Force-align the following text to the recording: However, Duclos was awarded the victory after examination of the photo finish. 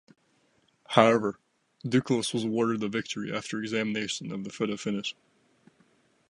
However, 0.87 1.37
Duclos 1.85 2.33
was 2.33 2.43
awarded 2.43 2.79
the 2.79 2.87
victory 2.89 3.31
after 3.31 3.61
examination 3.61 4.31
of 4.31 4.43
the 4.43 4.49
photo 4.49 4.75
finish. 4.75 5.15